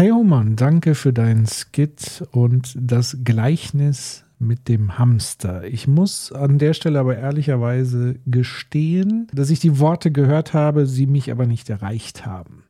[0.00, 5.64] Hey Oman, danke für deinen Skit und das Gleichnis mit dem Hamster.
[5.64, 11.06] Ich muss an der Stelle aber ehrlicherweise gestehen, dass ich die Worte gehört habe, sie
[11.06, 12.64] mich aber nicht erreicht haben.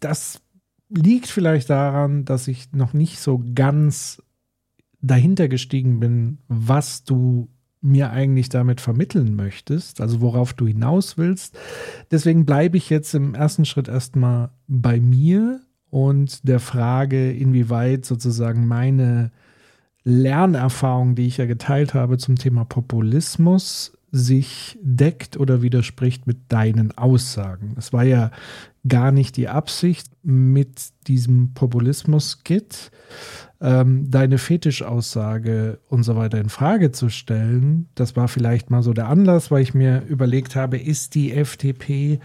[0.00, 0.40] Das
[0.88, 4.20] liegt vielleicht daran, dass ich noch nicht so ganz
[5.00, 7.48] dahinter gestiegen bin, was du
[7.80, 11.56] mir eigentlich damit vermitteln möchtest, also worauf du hinaus willst.
[12.10, 15.60] Deswegen bleibe ich jetzt im ersten Schritt erstmal bei mir
[15.92, 19.30] und der Frage, inwieweit sozusagen meine
[20.04, 26.96] Lernerfahrung, die ich ja geteilt habe zum Thema Populismus, sich deckt oder widerspricht mit deinen
[26.96, 27.74] Aussagen.
[27.76, 28.30] Es war ja
[28.88, 32.90] gar nicht die Absicht mit diesem Populismus-Kit,
[33.60, 37.90] ähm, deine Fetischaussage und so weiter in Frage zu stellen.
[37.96, 42.18] Das war vielleicht mal so der Anlass, weil ich mir überlegt habe, ist die FDP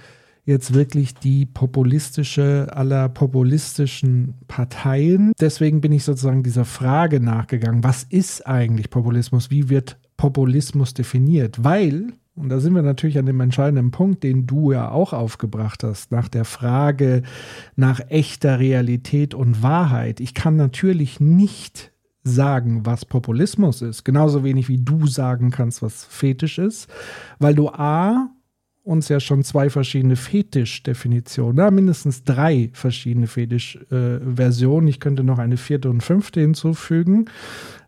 [0.48, 5.34] jetzt wirklich die populistische aller populistischen Parteien.
[5.40, 9.52] Deswegen bin ich sozusagen dieser Frage nachgegangen, was ist eigentlich Populismus?
[9.52, 11.66] Wie wird Populismus definiert?
[11.66, 15.84] Weil, und da sind wir natürlich an dem entscheidenden Punkt, den du ja auch aufgebracht
[15.84, 17.24] hast, nach der Frage
[17.76, 20.22] nach echter Realität und Wahrheit.
[20.22, 21.92] Ich kann natürlich nicht
[22.24, 26.88] sagen, was Populismus ist, genauso wenig wie du sagen kannst, was Fetisch ist,
[27.38, 28.30] weil du A
[28.88, 34.88] uns ja schon zwei verschiedene Fetischdefinitionen, ja, mindestens drei verschiedene Fetischversionen.
[34.88, 37.26] Äh, ich könnte noch eine vierte und fünfte hinzufügen.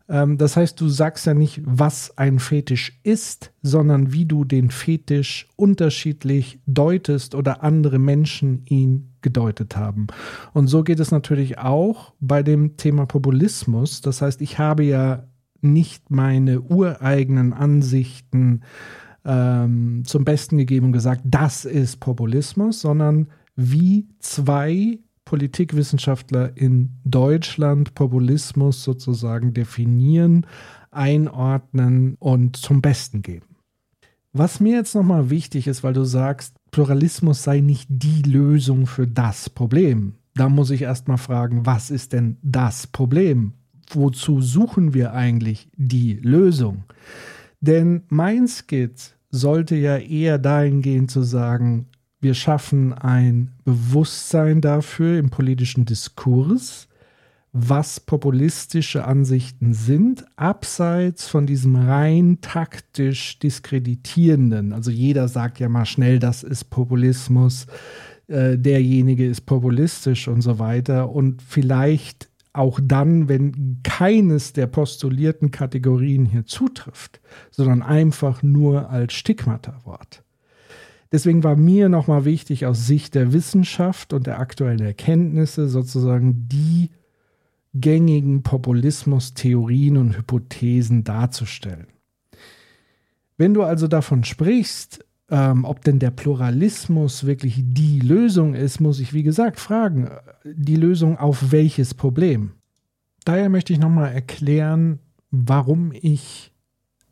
[0.10, 4.72] Ähm, das heißt, du sagst ja nicht, was ein Fetisch ist, sondern wie du den
[4.72, 10.08] Fetisch unterschiedlich deutest oder andere Menschen ihn gedeutet haben.
[10.54, 14.02] Und so geht es natürlich auch bei dem Thema Populismus.
[14.02, 15.24] Das heißt, ich habe ja
[15.62, 18.62] nicht meine ureigenen Ansichten
[19.26, 27.94] ähm, zum Besten gegeben und gesagt, das ist Populismus, sondern wie zwei Politikwissenschaftler in Deutschland
[27.94, 30.48] Populismus sozusagen definieren,
[30.92, 33.46] einordnen und zum Besten geben.
[34.32, 39.08] Was mir jetzt nochmal wichtig ist, weil du sagst, Pluralismus sei nicht die Lösung für
[39.08, 40.16] das Problem.
[40.36, 43.54] Da muss ich erstmal fragen, was ist denn das Problem?
[43.92, 46.84] Wozu suchen wir eigentlich die Lösung?
[47.62, 51.88] Denn mein Skit sollte ja eher dahingehend zu sagen,
[52.22, 56.88] wir schaffen ein Bewusstsein dafür im politischen Diskurs,
[57.52, 64.74] was populistische Ansichten sind, abseits von diesem rein taktisch diskreditierenden.
[64.74, 67.66] Also jeder sagt ja mal schnell, das ist Populismus,
[68.28, 71.10] äh, derjenige ist populistisch und so weiter.
[71.10, 79.14] Und vielleicht auch dann, wenn keines der postulierten Kategorien hier zutrifft, sondern einfach nur als
[79.14, 80.24] Stigmatawort.
[81.12, 86.92] Deswegen war mir nochmal wichtig, aus Sicht der Wissenschaft und der aktuellen Erkenntnisse sozusagen die
[87.74, 91.88] gängigen Populismus-Theorien und Hypothesen darzustellen.
[93.38, 99.00] Wenn du also davon sprichst, ähm, ob denn der Pluralismus wirklich die Lösung ist, muss
[99.00, 100.10] ich wie gesagt fragen,
[100.44, 102.52] die Lösung auf welches Problem?
[103.26, 106.52] Daher möchte ich nochmal erklären, warum ich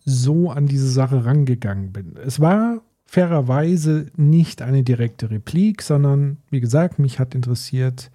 [0.04, 2.16] so an diese Sache rangegangen bin.
[2.16, 8.10] Es war fairerweise nicht eine direkte Replik, sondern wie gesagt, mich hat interessiert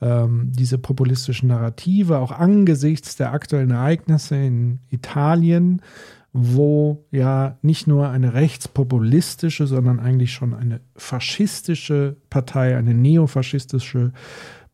[0.00, 5.82] ähm, diese populistischen Narrative, auch angesichts der aktuellen Ereignisse in Italien,
[6.38, 14.12] wo ja nicht nur eine rechtspopulistische, sondern eigentlich schon eine faschistische Partei, eine neofaschistische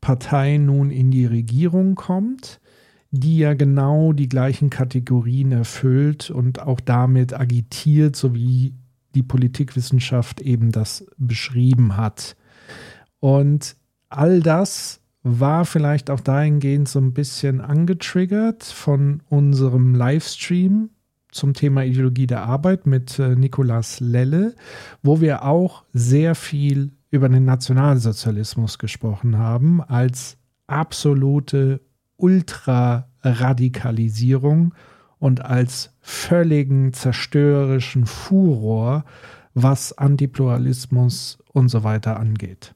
[0.01, 2.61] Partei nun in die Regierung kommt,
[3.13, 8.75] die ja genau die gleichen Kategorien erfüllt und auch damit agitiert, so wie
[9.15, 12.35] die Politikwissenschaft eben das beschrieben hat.
[13.21, 13.77] Und
[14.09, 20.91] all das war vielleicht auch dahingehend so ein bisschen angetriggert von unserem Livestream
[21.33, 24.55] zum Thema Ideologie der Arbeit mit äh, Nikolaus Lelle,
[25.03, 31.81] wo wir auch sehr viel über den Nationalsozialismus gesprochen haben als absolute
[32.17, 34.75] Ultraradikalisierung
[35.19, 39.05] und als völligen zerstörerischen Furor,
[39.55, 42.75] was Antipluralismus und so weiter angeht.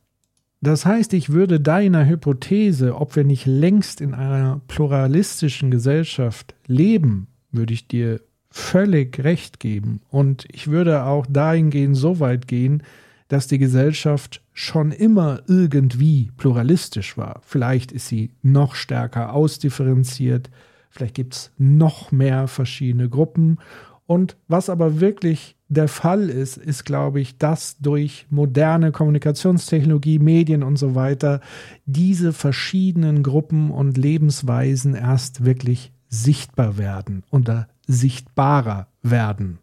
[0.61, 7.29] Das heißt, ich würde deiner Hypothese, ob wir nicht längst in einer pluralistischen Gesellschaft leben,
[7.51, 8.21] würde ich dir
[8.57, 10.01] völlig recht geben.
[10.09, 12.83] Und ich würde auch dahingehend so weit gehen,
[13.29, 17.43] dass die Gesellschaft schon immer irgendwie pluralistisch war.
[17.45, 20.51] Vielleicht ist sie noch stärker ausdifferenziert,
[20.89, 23.59] vielleicht gibt es noch mehr verschiedene Gruppen
[24.07, 30.63] Und was aber wirklich der Fall ist, ist, glaube ich, dass durch moderne Kommunikationstechnologie, Medien
[30.63, 31.41] und so weiter
[31.87, 39.59] diese verschiedenen Gruppen und Lebensweisen erst wirklich sichtbar werden oder sichtbarer werden.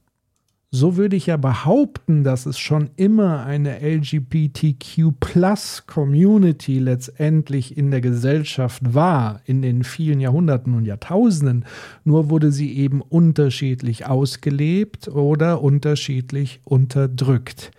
[0.76, 8.96] So würde ich ja behaupten, dass es schon immer eine LGBTQ-Plus-Community letztendlich in der Gesellschaft
[8.96, 11.66] war, in den vielen Jahrhunderten und Jahrtausenden,
[12.06, 17.70] nur wurde sie eben unterschiedlich ausgelebt oder unterschiedlich unterdrückt.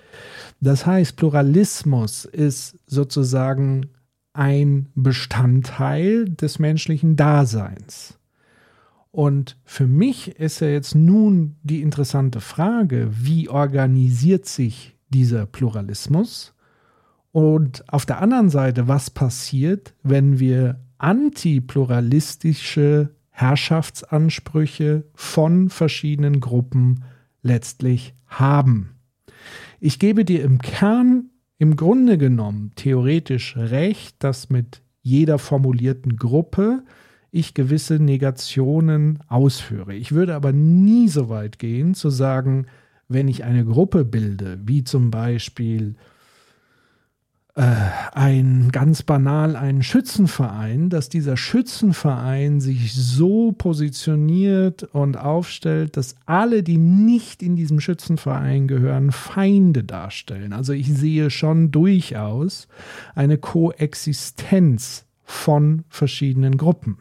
[0.60, 3.86] Das heißt, Pluralismus ist sozusagen
[4.34, 8.20] ein Bestandteil des menschlichen Daseins.
[9.14, 16.52] Und für mich ist ja jetzt nun die interessante Frage, wie organisiert sich dieser Pluralismus?
[17.30, 27.04] Und auf der anderen Seite, was passiert, wenn wir antipluralistische Herrschaftsansprüche von verschiedenen Gruppen
[27.40, 28.96] letztlich haben?
[29.78, 36.82] Ich gebe dir im Kern im Grunde genommen theoretisch recht, dass mit jeder formulierten Gruppe
[37.34, 39.94] ich gewisse Negationen ausführe.
[39.94, 42.66] Ich würde aber nie so weit gehen zu sagen,
[43.08, 45.96] wenn ich eine Gruppe bilde, wie zum Beispiel
[47.56, 47.62] äh,
[48.12, 56.62] ein ganz banal einen Schützenverein, dass dieser Schützenverein sich so positioniert und aufstellt, dass alle,
[56.62, 60.52] die nicht in diesem Schützenverein gehören, Feinde darstellen.
[60.52, 62.68] Also ich sehe schon durchaus
[63.16, 66.98] eine Koexistenz von verschiedenen Gruppen.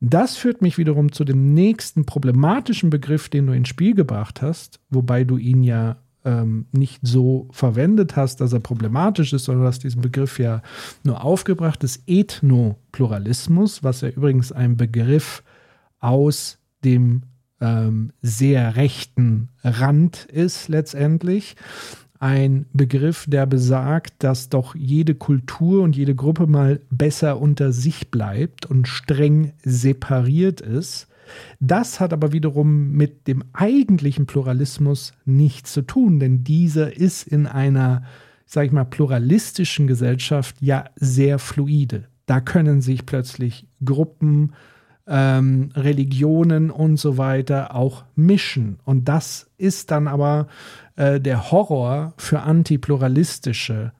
[0.00, 4.80] Das führt mich wiederum zu dem nächsten problematischen Begriff, den du ins Spiel gebracht hast,
[4.90, 9.84] wobei du ihn ja ähm, nicht so verwendet hast, dass er problematisch ist, sondern hast
[9.84, 10.62] diesen Begriff ja
[11.02, 15.42] nur aufgebracht, des Ethnopluralismus, was ja übrigens ein Begriff
[16.00, 17.22] aus dem
[17.60, 21.56] ähm, sehr rechten Rand ist letztendlich
[22.18, 28.10] ein Begriff, der besagt, dass doch jede Kultur und jede Gruppe mal besser unter sich
[28.10, 31.06] bleibt und streng separiert ist.
[31.60, 37.46] Das hat aber wiederum mit dem eigentlichen Pluralismus nichts zu tun, denn dieser ist in
[37.46, 38.02] einer,
[38.46, 42.04] sag ich mal, pluralistischen Gesellschaft ja sehr fluide.
[42.26, 44.52] Da können sich plötzlich Gruppen,
[45.08, 48.78] ähm, Religionen und so weiter auch mischen.
[48.84, 50.48] Und das ist dann aber
[50.96, 53.92] äh, der Horror für antipluralistische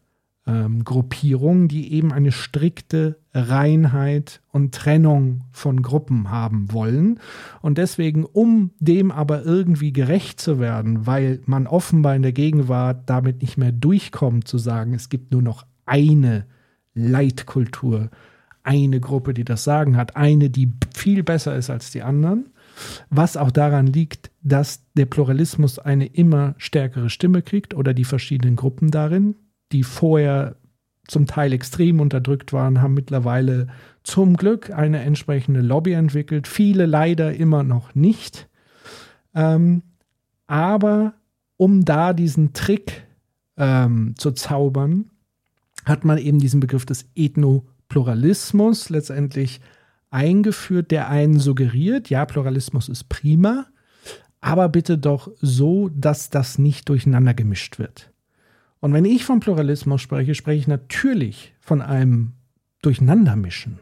[0.47, 7.21] ähm, Gruppierungen, die eben eine strikte Reinheit und Trennung von Gruppen haben wollen.
[7.61, 13.09] Und deswegen, um dem aber irgendwie gerecht zu werden, weil man offenbar in der Gegenwart
[13.09, 16.47] damit nicht mehr durchkommt, zu sagen, es gibt nur noch eine
[16.95, 18.11] Leitkultur,
[18.69, 22.51] eine Gruppe, die das Sagen hat, eine, die viel besser ist als die anderen.
[23.09, 28.57] Was auch daran liegt, dass der Pluralismus eine immer stärkere Stimme kriegt oder die verschiedenen
[28.57, 29.37] Gruppen darin,
[29.73, 30.57] die vorher
[31.07, 33.69] zum Teil extrem unterdrückt waren, haben mittlerweile
[34.03, 36.47] zum Glück eine entsprechende Lobby entwickelt.
[36.47, 38.49] Viele leider immer noch nicht.
[39.35, 39.83] Ähm,
[40.47, 41.15] aber
[41.57, 43.07] um da diesen Trick
[43.57, 45.07] ähm, zu zaubern,
[45.87, 49.61] hat man eben diesen Begriff des Ethno Pluralismus letztendlich
[50.11, 53.67] eingeführt, der einen suggeriert, ja, Pluralismus ist prima,
[54.41, 58.13] aber bitte doch so, dass das nicht durcheinander gemischt wird.
[58.81, 62.33] Und wenn ich von Pluralismus spreche, spreche ich natürlich von einem
[62.83, 63.81] Durcheinandermischen.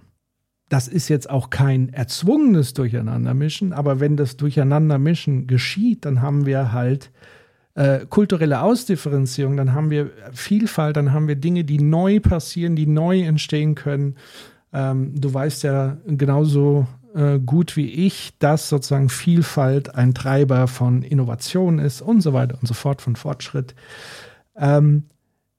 [0.69, 6.73] Das ist jetzt auch kein erzwungenes Durcheinandermischen, aber wenn das Durcheinandermischen geschieht, dann haben wir
[6.73, 7.13] halt
[7.77, 12.87] äh, kulturelle Ausdifferenzierung, dann haben wir Vielfalt, dann haben wir Dinge, die neu passieren, die
[12.87, 14.17] neu entstehen können.
[14.73, 21.03] Ähm, du weißt ja genauso äh, gut wie ich, dass sozusagen Vielfalt ein Treiber von
[21.03, 23.75] Innovation ist und so weiter und so fort, von Fortschritt.
[24.57, 25.05] Ähm,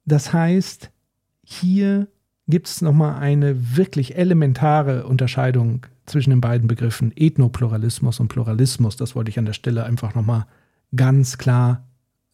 [0.06, 0.90] das heißt,
[1.44, 2.08] hier
[2.48, 8.96] gibt es nochmal eine wirklich elementare Unterscheidung zwischen den beiden Begriffen Ethnopluralismus und Pluralismus.
[8.96, 10.48] Das wollte ich an der Stelle einfach nochmal
[10.96, 11.87] ganz klar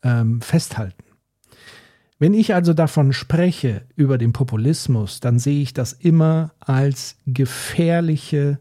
[0.03, 1.03] ähm, festhalten.
[2.19, 8.59] Wenn ich also davon spreche, über den Populismus, dann sehe ich das immer als gefährliche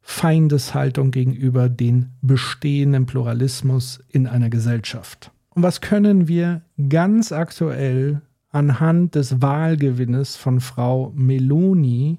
[0.00, 5.32] Feindeshaltung gegenüber den bestehenden Pluralismus in einer Gesellschaft.
[5.50, 12.18] Und was können wir ganz aktuell anhand des Wahlgewinnes von Frau Meloni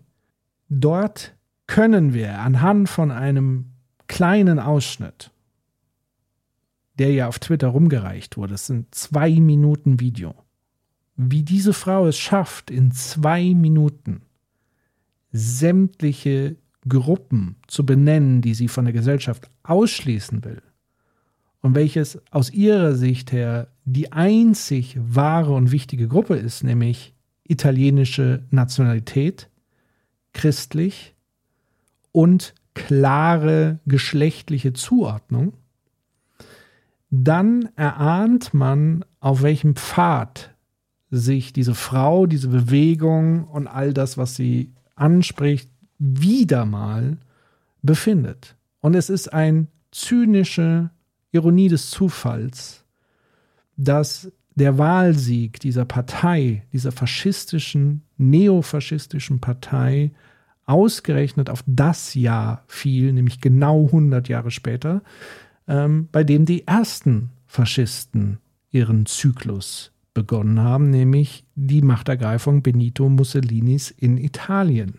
[0.69, 1.33] dort
[1.67, 3.71] können wir anhand von einem
[4.07, 5.31] kleinen Ausschnitt
[6.99, 8.51] der ja auf Twitter rumgereicht wurde.
[8.51, 10.35] Das sind zwei Minuten Video.
[11.15, 14.21] Wie diese Frau es schafft, in zwei Minuten
[15.31, 20.61] sämtliche Gruppen zu benennen, die sie von der Gesellschaft ausschließen will.
[21.61, 27.13] und welches aus ihrer Sicht her die einzig wahre und wichtige Gruppe ist, nämlich
[27.43, 29.49] italienische Nationalität,
[30.33, 31.15] christlich
[32.11, 35.53] und klare geschlechtliche Zuordnung,
[37.09, 40.55] dann erahnt man, auf welchem Pfad
[41.09, 47.17] sich diese Frau, diese Bewegung und all das, was sie anspricht, wieder mal
[47.81, 48.55] befindet.
[48.79, 50.91] Und es ist eine zynische
[51.31, 52.85] Ironie des Zufalls,
[53.75, 60.11] dass der Wahlsieg dieser Partei, dieser faschistischen, neofaschistischen Partei,
[60.65, 65.01] ausgerechnet auf das Jahr fiel, nämlich genau 100 Jahre später,
[65.69, 68.39] ähm, bei dem die ersten Faschisten
[68.71, 74.95] ihren Zyklus begonnen haben, nämlich die Machtergreifung Benito Mussolinis in Italien.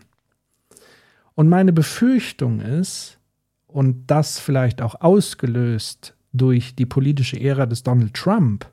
[1.34, 3.18] Und meine Befürchtung ist,
[3.66, 8.68] und das vielleicht auch ausgelöst durch die politische Ära des Donald Trump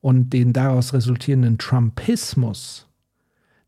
[0.00, 2.86] und den daraus resultierenden Trumpismus,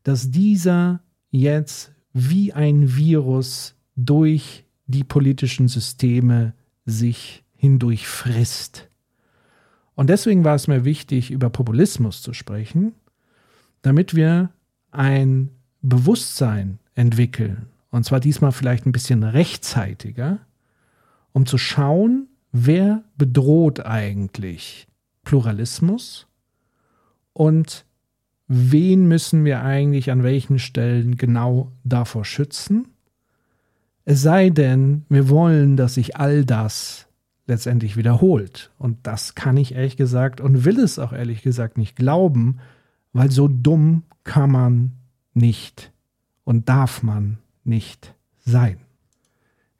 [0.03, 1.01] dass dieser
[1.31, 6.53] jetzt wie ein Virus durch die politischen Systeme
[6.87, 8.89] sich hindurch frisst.
[9.93, 12.93] Und deswegen war es mir wichtig, über Populismus zu sprechen,
[13.81, 14.51] damit wir
[14.91, 15.49] ein
[15.81, 20.39] Bewusstsein entwickeln, und zwar diesmal vielleicht ein bisschen rechtzeitiger,
[21.33, 24.87] um zu schauen, wer bedroht eigentlich
[25.23, 26.27] Pluralismus
[27.33, 27.85] und
[28.47, 32.87] wen müssen wir eigentlich an welchen Stellen genau davor schützen
[34.09, 37.07] es sei denn, wir wollen, dass sich all das
[37.45, 38.71] letztendlich wiederholt.
[38.77, 42.59] Und das kann ich ehrlich gesagt und will es auch ehrlich gesagt nicht glauben,
[43.11, 44.93] weil so dumm kann man
[45.33, 45.91] nicht
[46.45, 48.77] und darf man nicht sein.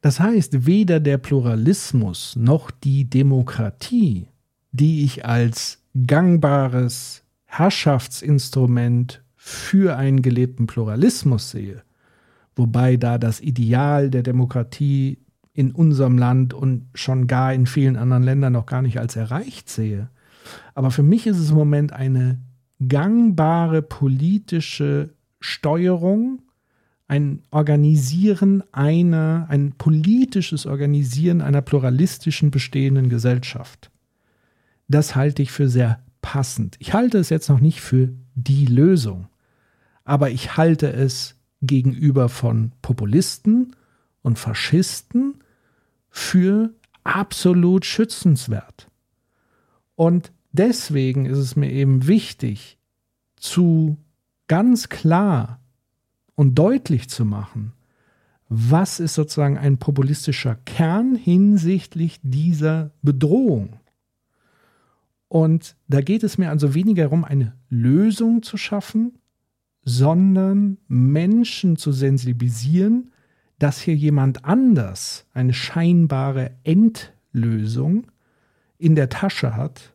[0.01, 4.27] Das heißt, weder der Pluralismus noch die Demokratie,
[4.73, 11.81] die ich als gangbares Herrschaftsinstrument für einen gelebten Pluralismus sehe,
[12.57, 15.19] wobei da das Ideal der Demokratie
[15.53, 19.69] in unserem Land und schon gar in vielen anderen Ländern noch gar nicht als erreicht
[19.69, 20.09] sehe.
[20.75, 22.39] Aber für mich ist es im Moment eine
[22.87, 26.41] gangbare politische Steuerung,
[27.07, 33.89] ein Organisieren einer, ein politisches Organisieren einer pluralistischen bestehenden Gesellschaft.
[34.87, 36.75] Das halte ich für sehr passend.
[36.79, 39.27] Ich halte es jetzt noch nicht für die Lösung,
[40.03, 43.75] aber ich halte es gegenüber von Populisten
[44.21, 45.35] und Faschisten
[46.09, 46.73] für
[47.03, 48.89] absolut schützenswert.
[49.95, 52.77] Und deswegen ist es mir eben wichtig,
[53.35, 53.97] zu
[54.47, 55.59] ganz klar
[56.35, 57.73] und deutlich zu machen,
[58.49, 63.77] was ist sozusagen ein populistischer Kern hinsichtlich dieser Bedrohung.
[65.27, 69.17] Und da geht es mir also weniger darum, eine Lösung zu schaffen,
[69.89, 73.13] sondern Menschen zu sensibilisieren,
[73.57, 78.11] dass hier jemand anders eine scheinbare Endlösung
[78.77, 79.93] in der Tasche hat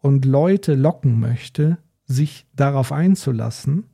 [0.00, 1.76] und Leute locken möchte,
[2.06, 3.84] sich darauf einzulassen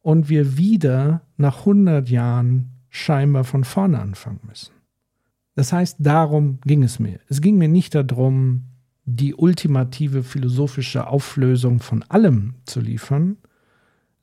[0.00, 4.74] und wir wieder nach 100 Jahren scheinbar von vorne anfangen müssen.
[5.56, 7.18] Das heißt, darum ging es mir.
[7.28, 8.66] Es ging mir nicht darum,
[9.06, 13.38] die ultimative philosophische Auflösung von allem zu liefern,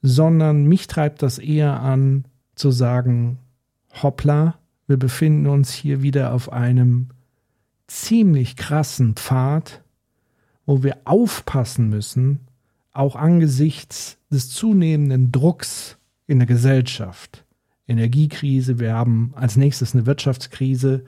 [0.01, 2.25] sondern mich treibt das eher an
[2.55, 3.39] zu sagen,
[4.01, 7.09] hoppla, wir befinden uns hier wieder auf einem
[7.87, 9.83] ziemlich krassen Pfad,
[10.65, 12.41] wo wir aufpassen müssen,
[12.91, 17.45] auch angesichts des zunehmenden Drucks in der Gesellschaft.
[17.87, 21.05] Energiekrise, wir haben als nächstes eine Wirtschaftskrise.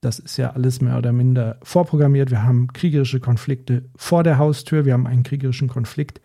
[0.00, 2.30] Das ist ja alles mehr oder minder vorprogrammiert.
[2.30, 4.84] Wir haben kriegerische Konflikte vor der Haustür.
[4.84, 6.20] Wir haben einen kriegerischen Konflikt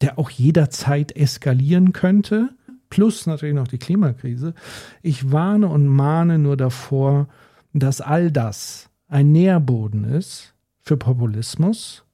[0.00, 2.50] der auch jederzeit eskalieren könnte,
[2.90, 4.54] plus natürlich noch die Klimakrise.
[5.02, 7.28] Ich warne und mahne nur davor,
[7.72, 12.04] dass all das ein Nährboden ist für Populismus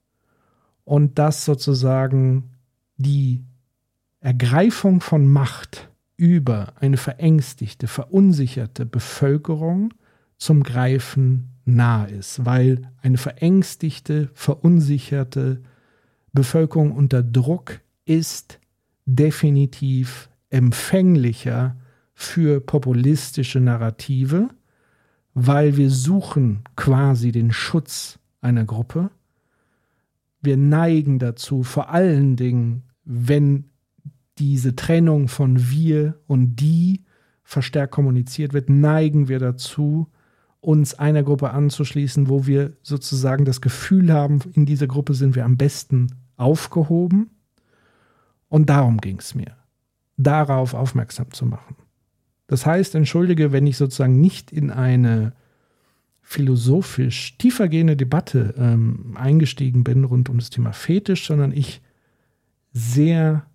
[0.84, 2.50] und dass sozusagen
[2.96, 3.44] die
[4.20, 9.92] Ergreifung von Macht über eine verängstigte, verunsicherte Bevölkerung
[10.36, 15.62] zum Greifen nahe ist, weil eine verängstigte, verunsicherte
[16.32, 18.58] Bevölkerung unter Druck ist
[19.04, 21.76] definitiv empfänglicher
[22.14, 24.48] für populistische Narrative,
[25.34, 29.10] weil wir suchen quasi den Schutz einer Gruppe.
[30.40, 33.64] Wir neigen dazu, vor allen Dingen, wenn
[34.38, 37.04] diese Trennung von wir und die
[37.44, 40.08] verstärkt kommuniziert wird, neigen wir dazu,
[40.60, 45.44] uns einer Gruppe anzuschließen, wo wir sozusagen das Gefühl haben, in dieser Gruppe sind wir
[45.44, 47.30] am besten aufgehoben.
[48.48, 49.56] Und darum ging es mir,
[50.16, 51.76] darauf aufmerksam zu machen.
[52.46, 55.32] Das heißt, entschuldige, wenn ich sozusagen nicht in eine
[56.22, 61.82] philosophisch tiefergehende Debatte ähm, eingestiegen bin rund um das Thema Fetisch, sondern ich
[62.72, 63.46] sehr,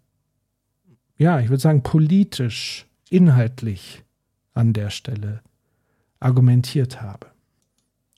[1.17, 4.03] ja, ich würde sagen, politisch, inhaltlich
[4.53, 5.41] an der Stelle
[6.19, 7.27] argumentiert habe.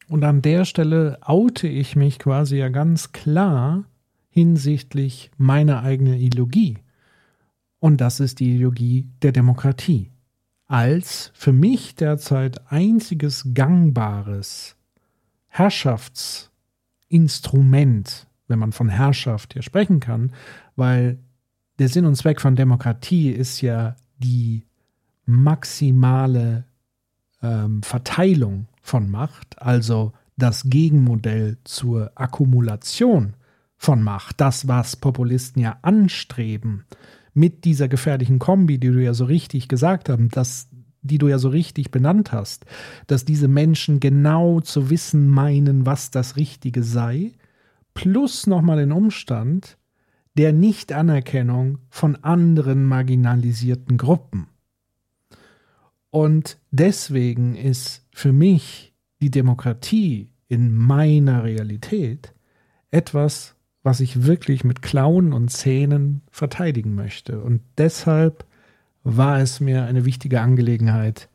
[0.07, 3.85] Und an der Stelle oute ich mich quasi ja ganz klar
[4.29, 6.77] hinsichtlich meiner eigenen Ideologie.
[7.79, 10.11] Und das ist die Ideologie der Demokratie
[10.69, 14.75] als für mich derzeit einziges gangbares
[15.47, 20.31] Herrschaftsinstrument, wenn man von Herrschaft hier sprechen kann,
[20.75, 21.17] weil
[21.79, 24.63] der Sinn und Zweck von Demokratie ist ja die
[25.25, 26.65] maximale
[27.41, 33.33] ähm, Verteilung von Macht, also das Gegenmodell zur Akkumulation
[33.79, 36.83] von Macht, das, was Populisten ja anstreben,
[37.33, 40.67] mit dieser gefährlichen Kombi, die du ja so richtig gesagt hast, dass,
[41.01, 42.65] die du ja so richtig benannt hast,
[43.07, 47.31] dass diese Menschen genau zu wissen meinen, was das Richtige sei,
[47.93, 49.77] plus nochmal den Umstand
[50.37, 54.47] der Nichtanerkennung von anderen marginalisierten Gruppen.
[56.09, 62.33] Und deswegen ist für mich die Demokratie in meiner Realität
[62.91, 67.41] etwas, was ich wirklich mit Klauen und Zähnen verteidigen möchte.
[67.41, 68.45] Und deshalb
[69.03, 71.29] war es mir eine wichtige Angelegenheit,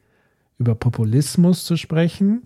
[0.58, 2.42] über Populismus zu sprechen,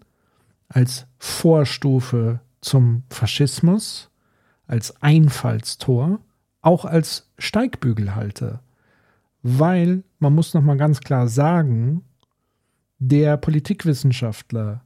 [0.69, 4.11] als Vorstufe zum Faschismus,
[4.67, 6.21] als Einfallstor,
[6.61, 8.63] auch als Steigbügelhalter.
[9.43, 12.03] Weil, man muss nochmal ganz klar sagen,
[12.99, 14.83] der Politikwissenschaftler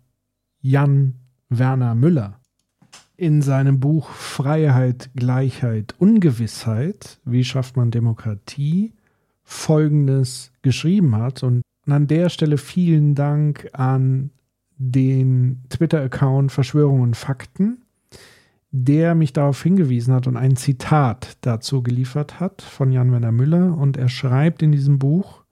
[0.60, 1.14] Jan
[1.48, 2.41] Werner Müller
[3.22, 8.94] in seinem Buch Freiheit, Gleichheit, Ungewissheit, wie schafft man Demokratie,
[9.44, 11.44] Folgendes geschrieben hat.
[11.44, 14.30] Und an der Stelle vielen Dank an
[14.76, 17.84] den Twitter-Account Verschwörung und Fakten,
[18.72, 23.78] der mich darauf hingewiesen hat und ein Zitat dazu geliefert hat von Jan Werner Müller.
[23.78, 25.44] Und er schreibt in diesem Buch,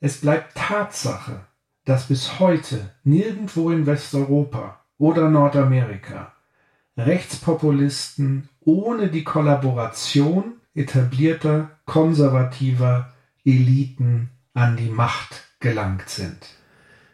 [0.00, 1.40] es bleibt Tatsache,
[1.84, 6.32] dass bis heute nirgendwo in Westeuropa oder Nordamerika
[6.96, 13.12] Rechtspopulisten ohne die Kollaboration etablierter konservativer
[13.44, 16.38] Eliten an die Macht gelangt sind.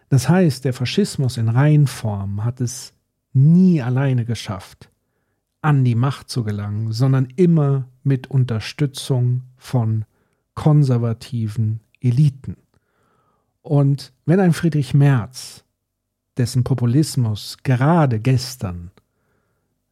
[0.08, 2.94] Das heißt, der Faschismus in Reinform hat es
[3.32, 4.90] nie alleine geschafft,
[5.60, 10.04] an die Macht zu gelangen, sondern immer mit Unterstützung von
[10.54, 12.56] konservativen Eliten.
[13.62, 15.64] Und wenn ein Friedrich Merz,
[16.36, 18.90] dessen Populismus gerade gestern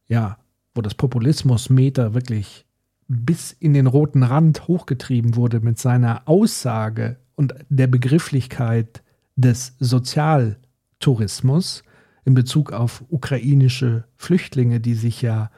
[0.07, 0.37] ja,
[0.73, 2.65] wo das Populismusmeter wirklich
[3.07, 9.01] bis in den roten Rand hochgetrieben wurde mit seiner Aussage und der Begrifflichkeit
[9.35, 11.83] des Sozialtourismus
[12.25, 15.49] in Bezug auf ukrainische Flüchtlinge, die sich ja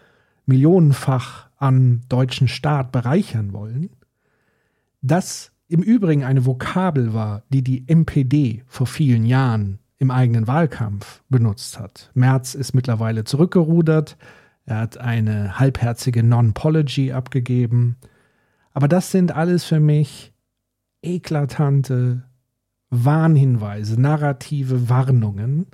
[0.45, 3.89] millionenfach am deutschen Staat bereichern wollen,
[5.01, 11.21] das im Übrigen eine Vokabel war, die die MPD vor vielen Jahren im eigenen Wahlkampf
[11.29, 12.09] benutzt hat.
[12.13, 14.17] Merz ist mittlerweile zurückgerudert,
[14.65, 17.97] er hat eine halbherzige Non-Pology abgegeben.
[18.71, 20.31] Aber das sind alles für mich
[21.01, 22.23] eklatante
[22.91, 25.67] Warnhinweise, narrative Warnungen,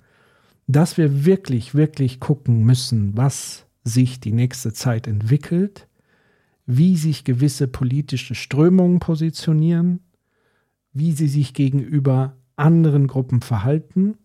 [0.68, 5.88] dass wir wirklich, wirklich gucken müssen, was sich die nächste Zeit entwickelt,
[6.66, 10.00] wie sich gewisse politische Strömungen positionieren,
[10.94, 14.18] wie sie sich gegenüber anderen Gruppen verhalten,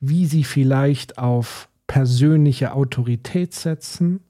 [0.00, 4.20] wie sie vielleicht auf persönliche Autorität setzen,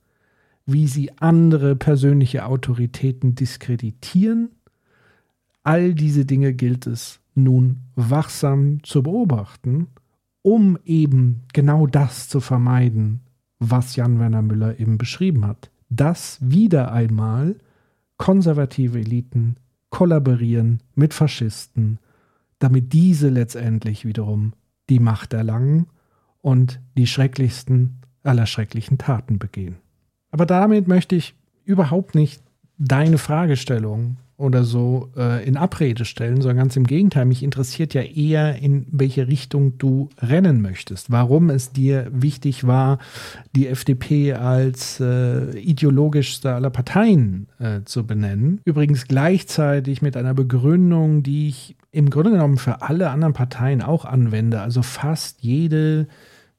[0.66, 4.50] wie sie andere persönliche Autoritäten diskreditieren.
[5.62, 9.88] All diese Dinge gilt es nun wachsam zu beobachten,
[10.42, 13.20] um eben genau das zu vermeiden,
[13.58, 15.70] was Jan Werner Müller eben beschrieben hat.
[15.88, 17.56] Dass wieder einmal
[18.16, 19.56] konservative Eliten
[19.90, 21.98] kollaborieren mit Faschisten,
[22.58, 24.52] damit diese letztendlich wiederum
[24.88, 25.86] die Macht erlangen
[26.40, 29.76] und die schrecklichsten aller schrecklichen Taten begehen.
[30.30, 32.42] Aber damit möchte ich überhaupt nicht
[32.78, 38.02] deine Fragestellung oder so äh, in Abrede stellen, sondern ganz im Gegenteil, mich interessiert ja
[38.02, 41.10] eher, in welche Richtung du rennen möchtest.
[41.10, 42.98] Warum es dir wichtig war,
[43.54, 48.60] die FDP als äh, ideologischste aller Parteien äh, zu benennen.
[48.64, 54.04] Übrigens gleichzeitig mit einer Begründung, die ich im Grunde genommen für alle anderen Parteien auch
[54.04, 54.60] anwende.
[54.60, 56.08] Also fast jede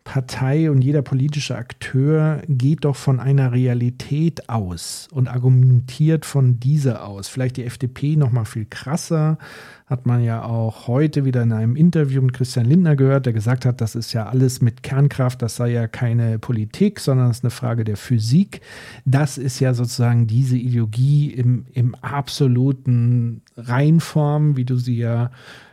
[0.06, 7.06] Partei und jeder politische Akteur geht doch von einer Realität aus und argumentiert von dieser
[7.06, 7.28] aus.
[7.28, 9.40] Vielleicht die FDP noch mal viel krasser,
[9.88, 13.66] hat man ja auch heute wieder in einem Interview mit Christian Lindner gehört, der gesagt
[13.66, 17.44] hat, das ist ja alles mit Kernkraft, das sei ja keine Politik, sondern es ist
[17.44, 18.62] eine Frage der Physik.
[19.06, 25.32] Das ist ja sozusagen diese Ideologie im, im absoluten Reinform, wie du sie ja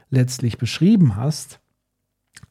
[0.08, 1.60] letztlich beschrieben hast.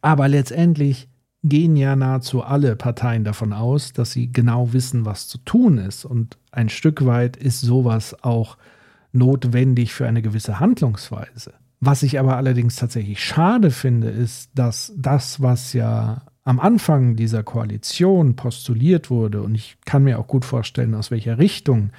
[0.01, 1.10] Aber letztendlich
[1.43, 6.05] gehen ja nahezu alle Parteien davon aus, dass sie genau wissen, was zu tun ist.
[6.05, 8.57] Und ein Stück weit ist sowas auch
[9.11, 11.53] notwendig für eine gewisse Handlungsweise.
[11.79, 17.43] Was ich aber allerdings tatsächlich schade finde, ist, dass das, was ja am Anfang dieser
[17.43, 21.91] Koalition postuliert wurde, und ich kann mir auch gut vorstellen, aus welcher Richtung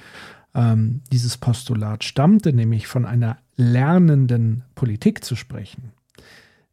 [0.55, 5.91] ähm, dieses Postulat stammte, nämlich von einer lernenden Politik zu sprechen,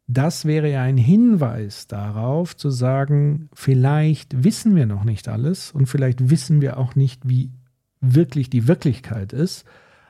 [0.07, 5.87] das wäre ja ein Hinweis darauf zu sagen, vielleicht wissen wir noch nicht alles und
[5.87, 7.51] vielleicht wissen wir auch nicht, wie
[8.01, 9.65] wirklich die Wirklichkeit ist.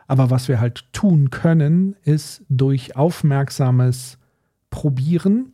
[0.08, 4.17] Aber was wir halt tun können, ist durch aufmerksames
[4.69, 5.54] Probieren,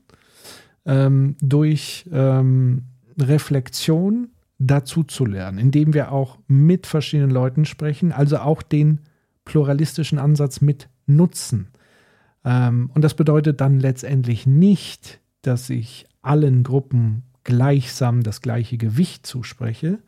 [0.85, 2.83] ähm, durch ähm,
[3.19, 9.01] Reflexion dazu zu lernen, indem wir auch mit verschiedenen Leuten sprechen, also auch den
[9.45, 11.67] pluralistischen Ansatz mit nutzen.
[12.45, 19.25] Ähm, und das bedeutet dann letztendlich nicht, dass ich allen Gruppen gleichsam das gleiche Gewicht
[19.25, 19.99] zuspreche,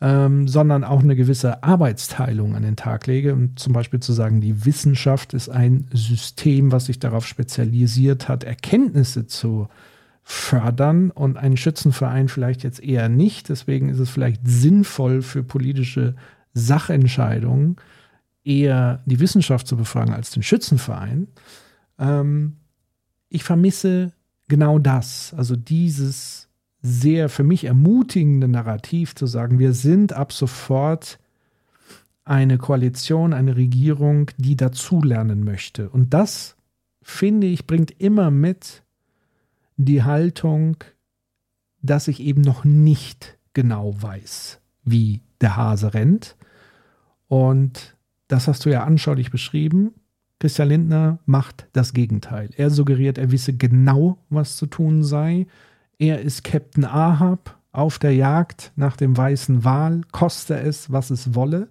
[0.00, 3.34] ähm, sondern auch eine gewisse Arbeitsteilung an den Tag lege.
[3.34, 8.44] Und zum Beispiel zu sagen, die Wissenschaft ist ein System, was sich darauf spezialisiert hat,
[8.44, 9.68] Erkenntnisse zu
[10.28, 13.48] fördern und einen Schützenverein vielleicht jetzt eher nicht.
[13.48, 16.16] Deswegen ist es vielleicht sinnvoll für politische
[16.52, 17.76] Sachentscheidungen,
[18.46, 21.28] eher die Wissenschaft zu befragen als den Schützenverein.
[21.98, 22.56] Ähm,
[23.28, 24.12] ich vermisse
[24.48, 26.48] genau das, also dieses
[26.80, 31.18] sehr für mich ermutigende Narrativ zu sagen, wir sind ab sofort
[32.24, 35.90] eine Koalition, eine Regierung, die dazulernen möchte.
[35.90, 36.56] Und das,
[37.02, 38.84] finde ich, bringt immer mit
[39.76, 40.76] die Haltung,
[41.82, 46.36] dass ich eben noch nicht genau weiß, wie der Hase rennt.
[47.28, 47.95] Und
[48.28, 49.94] das hast du ja anschaulich beschrieben.
[50.38, 52.50] Christian Lindner macht das Gegenteil.
[52.56, 55.46] Er suggeriert, er wisse genau, was zu tun sei.
[55.98, 61.34] Er ist Captain Ahab auf der Jagd nach dem weißen Wal, koste es, was es
[61.34, 61.68] wolle.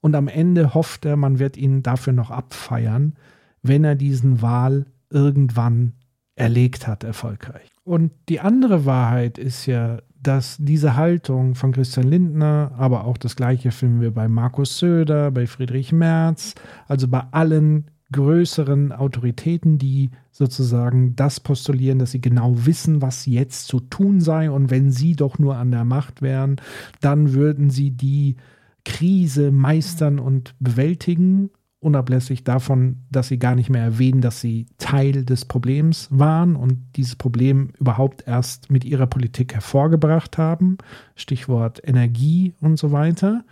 [0.00, 3.14] Und am Ende hofft er, man wird ihn dafür noch abfeiern,
[3.62, 5.94] wenn er diesen Wal irgendwann
[6.36, 7.70] erlegt hat, erfolgreich.
[7.84, 13.36] Und die andere Wahrheit ist ja, dass diese Haltung von Christian Lindner, aber auch das
[13.36, 16.54] gleiche finden wir bei Markus Söder, bei Friedrich Merz,
[16.88, 23.66] also bei allen größeren Autoritäten, die sozusagen das postulieren, dass sie genau wissen, was jetzt
[23.66, 24.50] zu tun sei.
[24.50, 26.56] Und wenn sie doch nur an der Macht wären,
[27.00, 28.36] dann würden sie die
[28.84, 31.50] Krise meistern und bewältigen
[31.84, 36.78] unablässig davon, dass sie gar nicht mehr erwähnen, dass sie Teil des Problems waren und
[36.96, 40.78] dieses Problem überhaupt erst mit ihrer Politik hervorgebracht haben.
[41.14, 43.44] Stichwort Energie und so weiter.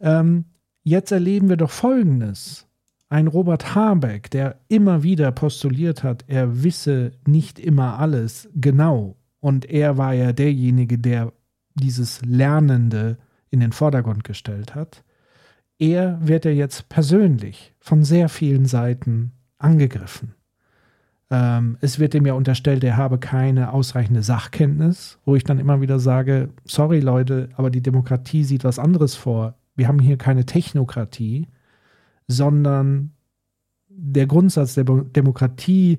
[0.00, 0.44] Ähm,
[0.82, 2.66] jetzt erleben wir doch Folgendes.
[3.08, 9.16] Ein Robert Habeck, der immer wieder postuliert hat, er wisse nicht immer alles genau.
[9.40, 11.32] Und er war ja derjenige, der
[11.74, 13.18] dieses Lernende
[13.50, 15.04] in den Vordergrund gestellt hat
[15.78, 20.34] er wird ja jetzt persönlich von sehr vielen Seiten angegriffen.
[21.30, 25.80] Ähm, es wird ihm ja unterstellt, er habe keine ausreichende Sachkenntnis, wo ich dann immer
[25.80, 29.54] wieder sage, sorry Leute, aber die Demokratie sieht was anderes vor.
[29.74, 31.48] Wir haben hier keine Technokratie,
[32.28, 33.12] sondern
[33.88, 35.98] der Grundsatz der Demokratie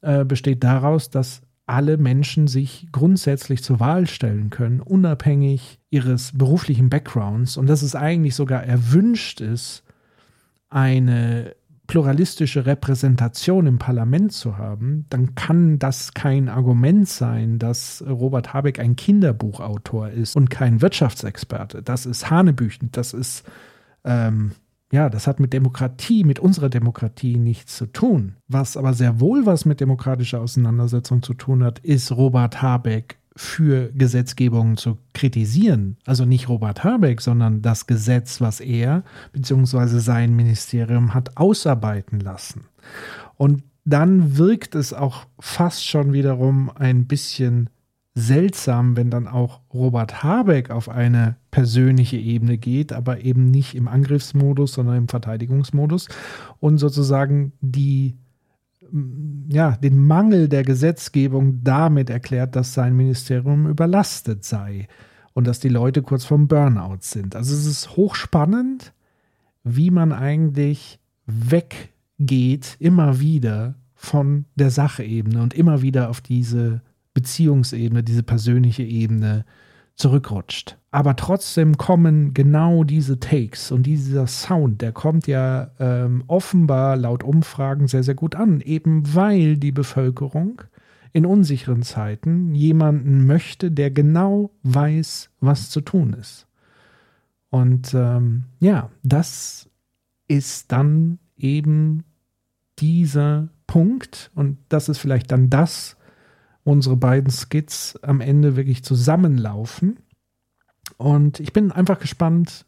[0.00, 6.90] äh, besteht daraus, dass alle Menschen sich grundsätzlich zur Wahl stellen können, unabhängig ihres beruflichen
[6.90, 9.82] Backgrounds und dass es eigentlich sogar erwünscht ist,
[10.68, 11.54] eine
[11.86, 18.78] pluralistische Repräsentation im Parlament zu haben, dann kann das kein Argument sein, dass Robert Habeck
[18.78, 21.82] ein Kinderbuchautor ist und kein Wirtschaftsexperte.
[21.82, 23.44] Das ist hanebüchend, das ist
[24.04, 24.52] ähm,
[24.94, 28.36] ja, das hat mit Demokratie, mit unserer Demokratie nichts zu tun.
[28.46, 33.90] Was aber sehr wohl was mit demokratischer Auseinandersetzung zu tun hat, ist Robert Habeck für
[33.92, 35.96] Gesetzgebungen zu kritisieren.
[36.06, 39.02] Also nicht Robert Habeck, sondern das Gesetz, was er
[39.32, 39.98] bzw.
[39.98, 42.66] sein Ministerium hat ausarbeiten lassen.
[43.36, 47.68] Und dann wirkt es auch fast schon wiederum ein bisschen
[48.14, 53.88] seltsam, wenn dann auch Robert Habeck auf eine persönliche Ebene geht, aber eben nicht im
[53.88, 56.08] Angriffsmodus, sondern im Verteidigungsmodus
[56.60, 58.16] und sozusagen die
[59.48, 64.88] ja, den Mangel der Gesetzgebung damit erklärt, dass sein Ministerium überlastet sei
[65.32, 67.34] und dass die Leute kurz vorm Burnout sind.
[67.34, 68.92] Also es ist hochspannend,
[69.64, 76.82] wie man eigentlich weggeht, immer wieder von der Sachebene und immer wieder auf diese
[77.14, 79.44] Beziehungsebene, diese persönliche Ebene
[79.94, 80.76] zurückrutscht.
[80.90, 87.22] Aber trotzdem kommen genau diese Takes und dieser Sound, der kommt ja ähm, offenbar laut
[87.22, 90.62] Umfragen sehr, sehr gut an, eben weil die Bevölkerung
[91.12, 96.48] in unsicheren Zeiten jemanden möchte, der genau weiß, was zu tun ist.
[97.50, 99.70] Und ähm, ja, das
[100.26, 102.02] ist dann eben
[102.80, 105.96] dieser Punkt und das ist vielleicht dann das,
[106.64, 110.00] unsere beiden Skits am Ende wirklich zusammenlaufen.
[110.96, 112.66] Und ich bin einfach gespannt,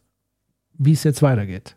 [0.74, 1.76] wie es jetzt weitergeht.